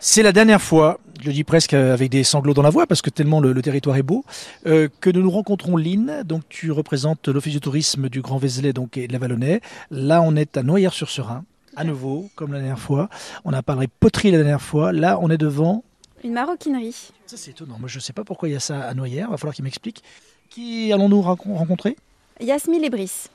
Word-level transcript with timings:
C'est 0.00 0.22
la 0.22 0.32
dernière 0.32 0.62
fois, 0.62 1.00
je 1.20 1.26
le 1.26 1.32
dis 1.32 1.42
presque 1.42 1.74
avec 1.74 2.10
des 2.10 2.22
sanglots 2.22 2.54
dans 2.54 2.62
la 2.62 2.70
voix 2.70 2.86
parce 2.86 3.02
que 3.02 3.10
tellement 3.10 3.40
le, 3.40 3.52
le 3.52 3.62
territoire 3.62 3.96
est 3.96 4.02
beau, 4.04 4.24
euh, 4.66 4.88
que 5.00 5.10
nous 5.10 5.22
nous 5.22 5.30
rencontrons 5.30 5.76
Lynn. 5.76 6.22
Donc 6.24 6.42
tu 6.48 6.70
représentes 6.70 7.26
l'Office 7.26 7.54
du 7.54 7.60
tourisme 7.60 8.08
du 8.08 8.20
Grand 8.20 8.38
Vézelay 8.38 8.72
donc, 8.72 8.96
et 8.96 9.08
de 9.08 9.12
la 9.12 9.18
Vallonnais. 9.18 9.60
Là 9.90 10.22
on 10.22 10.36
est 10.36 10.56
à 10.56 10.62
Noyères-sur-Serein, 10.62 11.44
à 11.74 11.82
nouveau, 11.84 12.30
comme 12.36 12.52
la 12.52 12.58
dernière 12.60 12.78
fois. 12.78 13.08
On 13.44 13.52
a 13.52 13.62
parlé 13.62 13.88
poterie 13.88 14.30
la 14.30 14.38
dernière 14.38 14.62
fois. 14.62 14.92
Là 14.92 15.18
on 15.20 15.30
est 15.30 15.38
devant... 15.38 15.82
Une 16.22 16.32
maroquinerie. 16.32 17.10
Ça 17.26 17.36
c'est 17.36 17.50
étonnant, 17.50 17.78
moi 17.80 17.88
je 17.88 17.96
ne 17.98 18.00
sais 18.00 18.12
pas 18.12 18.22
pourquoi 18.24 18.48
il 18.48 18.52
y 18.52 18.56
a 18.56 18.60
ça 18.60 18.80
à 18.82 18.94
Noyères, 18.94 19.26
il 19.28 19.32
va 19.32 19.36
falloir 19.36 19.54
qu'il 19.54 19.64
m'explique. 19.64 20.02
Qui 20.48 20.92
allons-nous 20.92 21.22
rencontrer? 21.22 21.96
Yasmine 22.40 22.84
et 22.84 22.90
Brice. 22.90 23.28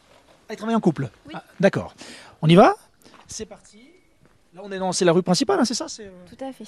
Ah, 0.47 0.53
ils 0.53 0.55
travaillent 0.57 0.75
en 0.75 0.79
couple 0.81 1.09
Oui. 1.27 1.33
Ah, 1.35 1.43
D'accord. 1.59 1.93
On 2.41 2.47
y 2.47 2.55
va? 2.55 2.75
C'est 3.27 3.45
parti. 3.45 3.79
Là 4.53 4.61
on 4.63 4.71
est 4.71 4.77
dans... 4.77 4.91
C'est 4.91 5.05
la 5.05 5.11
rue 5.11 5.23
principale, 5.23 5.59
hein, 5.59 5.65
c'est 5.65 5.73
ça 5.73 5.87
c'est, 5.87 6.05
euh, 6.05 6.11
Tout 6.29 6.45
à 6.45 6.51
fait. 6.53 6.63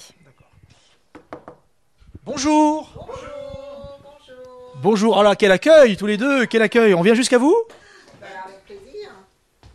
Bonjour. 2.24 2.90
Bonjour. 2.96 4.00
Bonjour. 4.82 5.16
Oh 5.16 5.22
là, 5.22 5.36
quel 5.36 5.52
accueil 5.52 5.96
tous 5.96 6.06
les 6.06 6.16
deux, 6.16 6.46
quel 6.46 6.62
accueil. 6.62 6.94
On 6.94 7.02
vient 7.02 7.14
jusqu'à 7.14 7.38
vous 7.38 7.56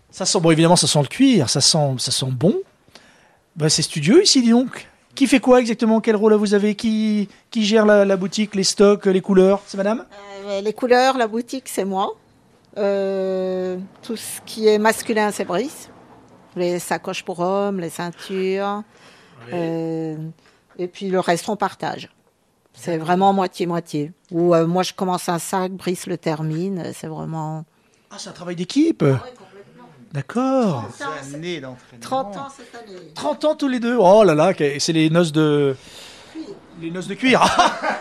Ça 0.09 0.25
sent 0.25 0.39
bon, 0.41 0.51
évidemment, 0.51 0.75
ça 0.75 0.87
sent 0.87 1.01
le 1.01 1.07
cuir, 1.07 1.49
ça 1.49 1.61
sent, 1.61 1.95
ça 1.97 2.11
sent 2.11 2.27
bon. 2.29 2.61
Bah, 3.55 3.69
c'est 3.69 3.81
studieux 3.81 4.23
ici, 4.23 4.41
dis 4.41 4.51
donc. 4.51 4.87
Qui 5.15 5.27
fait 5.27 5.39
quoi 5.39 5.59
exactement? 5.61 6.01
Quel 6.01 6.15
rôle 6.17 6.33
vous 6.33 6.53
avez? 6.53 6.75
Qui, 6.75 7.29
qui 7.49 7.65
gère 7.65 7.85
la, 7.85 8.03
la 8.03 8.17
boutique, 8.17 8.55
les 8.55 8.63
stocks, 8.65 9.05
les 9.05 9.21
couleurs? 9.21 9.61
C'est 9.65 9.77
madame? 9.77 10.05
Euh, 10.45 10.61
les 10.61 10.73
couleurs, 10.73 11.17
la 11.17 11.27
boutique, 11.27 11.67
c'est 11.67 11.85
moi. 11.85 12.15
Euh, 12.77 13.77
tout 14.03 14.15
ce 14.17 14.41
qui 14.45 14.67
est 14.67 14.77
masculin, 14.77 15.31
c'est 15.31 15.45
Brice. 15.45 15.89
Les 16.55 16.79
sacoches 16.79 17.23
pour 17.23 17.39
hommes, 17.39 17.79
les 17.79 17.89
ceintures. 17.89 18.83
Euh, 19.53 20.17
et 20.77 20.87
puis 20.87 21.09
le 21.09 21.19
reste, 21.19 21.47
on 21.49 21.55
partage. 21.55 22.09
C'est 22.73 22.97
vraiment 22.97 23.33
moitié-moitié. 23.33 24.11
Ou 24.31 24.55
euh, 24.55 24.65
moi, 24.65 24.83
je 24.83 24.93
commence 24.93 25.29
un 25.29 25.39
sac, 25.39 25.71
Brice 25.73 26.07
le 26.07 26.17
termine. 26.17 26.91
C'est 26.93 27.07
vraiment. 27.07 27.65
Ah, 28.09 28.15
c'est 28.17 28.29
un 28.29 28.33
travail 28.33 28.55
d'équipe. 28.55 29.03
D'accord. 30.11 30.89
C'est 30.95 31.03
un 31.03 31.37
nez 31.37 31.61
d'entraînement. 31.61 32.01
30 32.01 32.37
ans 32.37 32.47
cette 32.55 32.75
année. 32.75 33.13
30 33.15 33.45
ans 33.45 33.55
tous 33.55 33.67
les 33.67 33.79
deux. 33.79 33.95
Oh 33.97 34.23
là 34.23 34.35
là, 34.35 34.53
c'est 34.79 34.93
les 34.93 35.09
noces 35.09 35.31
de. 35.31 35.75
Les 36.81 36.91
noces 36.91 37.07
de 37.07 37.13
cuir. 37.13 37.41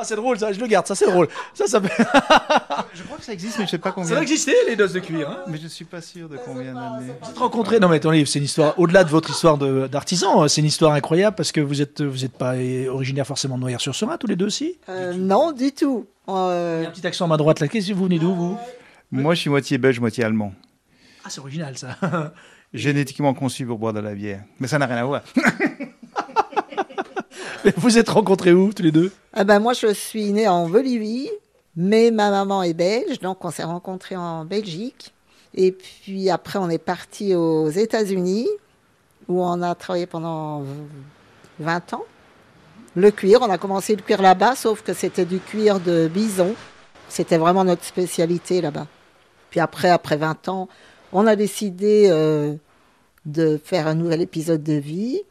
Ah, 0.00 0.04
c'est 0.04 0.16
drôle 0.16 0.38
ça, 0.38 0.50
je 0.52 0.58
le 0.58 0.66
garde, 0.66 0.86
ça 0.86 0.94
c'est 0.94 1.06
drôle. 1.06 1.28
Ça, 1.52 1.66
ça, 1.66 1.80
Je 2.94 3.02
crois 3.02 3.18
que 3.18 3.24
ça 3.24 3.32
existe, 3.34 3.58
mais 3.58 3.66
je 3.66 3.70
sais 3.70 3.78
pas 3.78 3.90
ça 3.90 3.94
combien. 3.94 4.10
doit 4.10 4.22
exister 4.22 4.54
les 4.68 4.76
noces 4.76 4.92
de 4.94 5.00
cuir. 5.00 5.28
hein. 5.28 5.38
Mais 5.46 5.58
je 5.58 5.68
suis 5.68 5.84
pas 5.84 6.00
sûr 6.00 6.28
de 6.28 6.38
combien 6.44 6.72
d'années. 6.72 7.12
Vous 7.22 7.30
êtes 7.30 7.38
rencontrés 7.38 7.78
Non 7.80 7.88
mais 7.88 7.96
attendez, 7.96 8.24
c'est 8.24 8.38
une 8.38 8.44
histoire 8.46 8.78
au-delà 8.78 9.04
de 9.04 9.10
votre 9.10 9.28
histoire 9.30 9.58
de- 9.58 9.86
d'artisan, 9.88 10.48
c'est 10.48 10.60
une 10.62 10.66
histoire 10.66 10.92
incroyable 10.94 11.36
parce 11.36 11.52
que 11.52 11.60
vous 11.60 11.82
êtes 11.82 12.00
vous 12.02 12.24
êtes 12.24 12.32
pas 12.36 12.54
originaire 12.88 13.26
forcément 13.26 13.56
de 13.56 13.60
Noyères-sur-Serein 13.60 14.16
tous 14.16 14.26
les 14.26 14.36
deux 14.36 14.46
aussi. 14.46 14.78
Euh, 14.88 15.12
non, 15.14 15.52
du 15.52 15.72
tout. 15.72 16.06
Il 16.28 16.32
y 16.32 16.34
Euh, 16.36 16.84
a 16.84 16.88
un 16.88 16.90
petit 16.90 17.06
accent 17.06 17.24
à 17.26 17.28
ma 17.28 17.36
droite 17.36 17.60
là. 17.60 17.68
Qu'est-ce 17.68 17.88
que 17.88 17.92
vous 17.94 18.04
venez 18.04 18.18
d'où 18.18 18.34
vous? 18.34 18.58
Moi, 19.12 19.34
je 19.34 19.40
suis 19.40 19.50
moitié 19.50 19.76
belge, 19.78 19.98
moitié 20.00 20.24
allemand. 20.24 20.54
Ah 21.24 21.28
c'est 21.28 21.40
original 21.40 21.76
ça. 21.76 21.96
Génétiquement 22.72 23.34
conçu 23.34 23.66
pour 23.66 23.78
boire 23.78 23.92
de 23.92 24.00
la 24.00 24.14
bière. 24.14 24.42
Mais 24.60 24.68
ça 24.68 24.78
n'a 24.78 24.86
rien 24.86 24.98
à 24.98 25.04
voir. 25.04 25.22
vous 27.76 27.98
êtes 27.98 28.08
rencontrés 28.08 28.52
où 28.52 28.72
tous 28.72 28.82
les 28.82 28.92
deux? 28.92 29.12
Eh 29.38 29.44
ben, 29.44 29.58
moi, 29.58 29.72
je 29.72 29.92
suis 29.92 30.32
née 30.32 30.48
en 30.48 30.68
Bolivie, 30.68 31.30
mais 31.76 32.10
ma 32.10 32.30
maman 32.30 32.62
est 32.62 32.74
belge, 32.74 33.20
donc 33.20 33.44
on 33.44 33.50
s'est 33.50 33.64
rencontrés 33.64 34.16
en 34.16 34.44
Belgique. 34.44 35.12
Et 35.54 35.72
puis 35.72 36.30
après, 36.30 36.58
on 36.58 36.70
est 36.70 36.78
parti 36.78 37.34
aux 37.34 37.68
États-Unis, 37.68 38.48
où 39.28 39.42
on 39.42 39.62
a 39.62 39.74
travaillé 39.74 40.06
pendant 40.06 40.64
20 41.58 41.94
ans. 41.94 42.04
Le 42.96 43.10
cuir, 43.10 43.40
on 43.42 43.50
a 43.50 43.58
commencé 43.58 43.94
le 43.94 44.02
cuir 44.02 44.22
là-bas, 44.22 44.56
sauf 44.56 44.82
que 44.82 44.92
c'était 44.92 45.24
du 45.24 45.38
cuir 45.38 45.80
de 45.80 46.08
bison. 46.12 46.54
C'était 47.08 47.38
vraiment 47.38 47.64
notre 47.64 47.84
spécialité 47.84 48.60
là-bas. 48.60 48.86
Puis 49.50 49.60
après, 49.60 49.90
après 49.90 50.16
20 50.16 50.48
ans, 50.48 50.68
on 51.12 51.26
a 51.26 51.36
décidé 51.36 52.06
euh, 52.08 52.54
de 53.26 53.60
faire 53.62 53.86
un 53.86 53.94
nouvel 53.94 54.22
épisode 54.22 54.62
de 54.62 54.74
vie. 54.74 55.22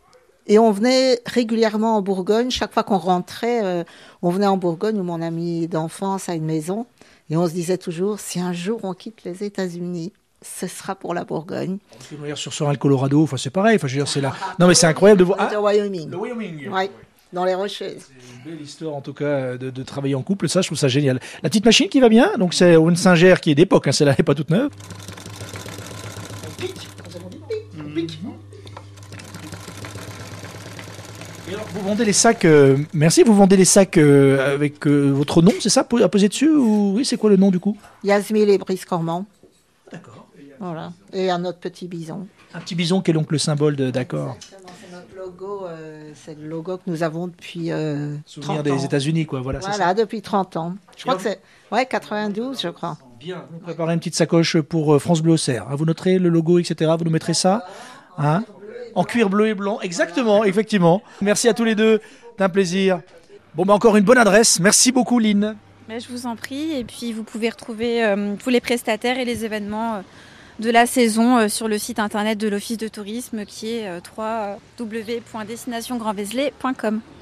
Et 0.50 0.58
on 0.58 0.72
venait 0.72 1.20
régulièrement 1.28 1.96
en 1.96 2.02
Bourgogne. 2.02 2.50
Chaque 2.50 2.74
fois 2.74 2.82
qu'on 2.84 2.98
rentrait, 2.98 3.64
euh, 3.64 3.84
on 4.24 4.32
venait 4.32 4.48
en 4.48 4.58
Bourgogne 4.58 5.00
où 5.00 5.04
mon 5.04 5.22
ami 5.22 5.68
d'enfance 5.68 6.28
a 6.28 6.34
une 6.34 6.44
maison. 6.44 6.88
Et 7.30 7.38
on 7.38 7.48
se 7.48 7.54
disait 7.54 7.78
toujours, 7.78 8.20
si 8.20 8.40
un 8.40 8.52
jour 8.52 8.80
on 8.82 8.94
quitte 8.96 9.24
les 9.24 9.44
États-Unis, 9.44 10.12
ce 10.42 10.66
sera 10.66 10.96
pour 10.96 11.14
la 11.14 11.24
Bourgogne. 11.24 11.78
Que 12.10 12.16
Noyères-sur-Serein, 12.16 12.72
le 12.72 12.78
Colorado, 12.80 13.22
enfin 13.22 13.38
c'est 13.38 13.52
pareil. 13.52 13.76
Enfin 13.76 13.88
je 13.88 13.94
veux 13.94 14.00
dire 14.00 14.08
c'est 14.08 14.22
là. 14.22 14.34
Non 14.58 14.68
mais 14.68 14.74
c'est 14.74 14.88
incroyable 14.88 15.20
de 15.20 15.26
voir. 15.26 15.38
Ah, 15.40 15.62
Wyoming. 15.62 16.10
le 16.10 16.18
Wyoming. 16.18 16.70
Ouais, 16.70 16.90
dans 17.32 17.46
les 17.46 17.54
Rocheuses. 17.54 18.08
C'est 18.10 18.50
une 18.50 18.56
belle 18.56 18.62
histoire 18.66 18.96
en 18.96 19.02
tout 19.02 19.14
cas 19.14 19.56
de, 19.56 19.70
de 19.70 19.84
travailler 19.84 20.16
en 20.16 20.24
couple, 20.24 20.50
ça 20.50 20.64
je 20.64 20.70
trouve 20.70 20.80
ça 20.80 20.88
génial. 20.88 21.20
La 21.44 21.50
petite 21.50 21.66
machine 21.66 21.90
qui 21.90 22.00
va 22.00 22.10
bien, 22.10 22.32
donc 22.40 22.56
c'est 22.56 22.74
une 22.74 22.96
Singer 22.96 23.36
qui 23.40 23.52
est 23.52 23.56
d'époque, 23.56 23.88
hein, 23.88 23.92
celle-là 23.92 24.16
n'est 24.18 24.24
pas 24.24 24.34
toute 24.34 24.50
neuve. 24.50 24.72
On 26.48 26.62
pique, 26.62 26.88
on 27.78 27.90
pique. 27.94 28.20
Et 28.24 28.49
alors, 31.54 31.66
vous 31.74 31.82
vendez 31.82 32.06
les 32.06 32.14
sacs, 32.14 32.46
euh, 32.46 32.78
merci, 32.94 33.24
vous 33.24 33.34
vendez 33.34 33.58
les 33.58 33.66
sacs 33.66 33.98
euh, 33.98 34.54
avec 34.54 34.86
euh, 34.86 35.10
votre 35.10 35.42
nom, 35.42 35.52
c'est 35.60 35.70
ça, 35.70 35.82
à 35.82 36.10
poser 36.10 36.30
dessus 36.30 36.50
ou 36.50 36.94
oui, 36.96 37.06
c'est 37.06 37.18
quoi 37.18 37.30
le 37.30 37.38
nom 37.38 37.50
du 37.52 37.60
coup? 37.60 37.78
Yasmine 38.04 38.50
et 38.50 38.58
Brice 38.58 38.86
Cormand. 38.86 39.26
D'accord. 39.92 40.28
Voilà. 40.60 40.92
Et 41.14 41.32
un 41.32 41.44
autre 41.46 41.60
petit 41.60 41.88
bison. 41.88 42.28
Un 42.54 42.60
petit 42.60 42.76
bison 42.76 43.02
qui 43.02 43.12
est 43.12 43.14
donc 43.14 43.32
le 43.32 43.38
symbole 43.38 43.76
de 43.76 43.90
d'accord. 43.92 44.38
C'est 44.40 44.92
notre 44.92 45.16
logo. 45.16 45.68
c'est 46.14 46.38
le 46.38 46.48
logo 46.48 46.78
que 46.78 46.84
nous 46.88 47.02
avons 47.02 47.28
depuis 47.28 47.72
Souvenir 48.26 48.62
30 48.62 48.64
des. 48.64 48.86
États-Unis 48.86 49.26
quoi, 49.26 49.40
voilà. 49.42 49.62
ça. 49.62 49.70
Voilà, 49.70 49.94
depuis 49.94 50.22
30 50.22 50.58
ans. 50.58 50.76
Je 50.98 51.04
crois 51.04 51.16
que 51.16 51.22
c'est 51.22 51.40
ouais, 51.72 51.86
92, 51.86 52.60
je 52.62 52.68
crois. 52.70 52.98
Bien, 53.20 53.46
vous 53.52 53.60
préparez 53.60 53.94
une 53.94 54.00
petite 54.00 54.16
sacoche 54.16 54.60
pour 54.60 55.02
France 55.02 55.22
Bleu 55.22 55.34
Auxerre. 55.34 55.68
hein. 55.70 55.76
Vous 55.76 55.86
noterez 55.86 56.20
le 56.20 56.30
logo, 56.30 56.60
etc. 56.60 56.92
Vous 56.98 57.06
nous 57.06 57.12
mettrez 57.12 57.34
ça. 57.34 57.66
Hein? 58.18 58.44
En 59.00 59.04
cuir 59.06 59.30
bleu 59.30 59.48
et 59.48 59.54
blanc. 59.54 59.80
Exactement, 59.82 60.44
effectivement. 60.44 61.02
Merci 61.22 61.48
à 61.48 61.54
tous 61.54 61.64
les 61.64 61.76
deux. 61.76 62.02
C'est 62.38 62.50
plaisir. 62.50 63.00
Bon, 63.56 63.64
bah 63.64 63.74
encore 63.74 63.96
une 63.96 64.04
bonne 64.04 64.18
adresse. 64.18 64.60
Merci 64.60 64.92
beaucoup, 64.92 65.20
Lynn. 65.20 65.56
Mais 65.88 66.02
je 66.02 66.10
vous 66.10 66.28
en 66.28 66.36
prie. 66.36 66.74
Et 66.74 66.84
puis 66.84 67.14
vous 67.14 67.24
pouvez 67.24 67.50
retrouver 67.50 68.04
euh, 68.04 68.36
tous 68.36 68.50
les 68.50 68.60
prestataires 68.60 69.18
et 69.18 69.24
les 69.24 69.46
événements 69.46 69.96
euh, 69.96 70.02
de 70.60 70.70
la 70.70 70.86
saison 70.86 71.38
euh, 71.38 71.48
sur 71.48 71.70
le 71.70 71.78
site 71.78 72.00
internet 72.00 72.38
de 72.38 72.50
l'Office 72.50 72.78
de 72.78 72.90
tourisme 72.90 73.46
qui 73.46 73.72
est 73.72 73.90
www.destinationgrandvézelay.com. 74.78 77.00